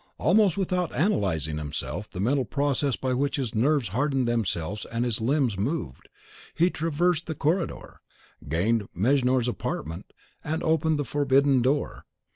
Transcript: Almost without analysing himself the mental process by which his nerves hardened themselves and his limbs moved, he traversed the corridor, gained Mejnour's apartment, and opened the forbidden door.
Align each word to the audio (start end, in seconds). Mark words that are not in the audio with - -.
Almost 0.17 0.57
without 0.57 0.91
analysing 0.95 1.59
himself 1.59 2.09
the 2.09 2.19
mental 2.19 2.43
process 2.43 2.95
by 2.95 3.13
which 3.13 3.35
his 3.35 3.53
nerves 3.53 3.89
hardened 3.89 4.27
themselves 4.27 4.83
and 4.85 5.05
his 5.05 5.21
limbs 5.21 5.59
moved, 5.59 6.09
he 6.55 6.71
traversed 6.71 7.27
the 7.27 7.35
corridor, 7.35 8.01
gained 8.49 8.89
Mejnour's 8.95 9.47
apartment, 9.47 10.11
and 10.43 10.63
opened 10.63 10.97
the 10.97 11.05
forbidden 11.05 11.61
door. 11.61 12.05